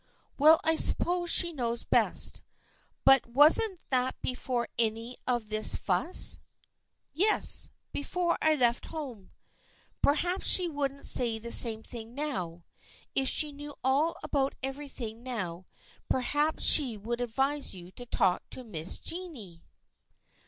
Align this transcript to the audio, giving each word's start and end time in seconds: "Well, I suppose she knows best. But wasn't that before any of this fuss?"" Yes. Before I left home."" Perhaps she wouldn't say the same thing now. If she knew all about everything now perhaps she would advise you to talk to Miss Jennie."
"Well, 0.39 0.59
I 0.63 0.77
suppose 0.77 1.29
she 1.29 1.53
knows 1.53 1.83
best. 1.83 2.41
But 3.05 3.27
wasn't 3.27 3.87
that 3.89 4.19
before 4.23 4.67
any 4.79 5.15
of 5.27 5.49
this 5.49 5.75
fuss?"" 5.75 6.39
Yes. 7.13 7.69
Before 7.91 8.35
I 8.41 8.55
left 8.55 8.87
home."" 8.87 9.29
Perhaps 10.01 10.47
she 10.47 10.67
wouldn't 10.67 11.05
say 11.05 11.37
the 11.37 11.51
same 11.51 11.83
thing 11.83 12.15
now. 12.15 12.65
If 13.13 13.29
she 13.29 13.51
knew 13.51 13.75
all 13.83 14.17
about 14.23 14.55
everything 14.63 15.21
now 15.21 15.67
perhaps 16.09 16.63
she 16.63 16.97
would 16.97 17.21
advise 17.21 17.75
you 17.75 17.91
to 17.91 18.07
talk 18.07 18.41
to 18.49 18.63
Miss 18.63 18.97
Jennie." 18.99 19.63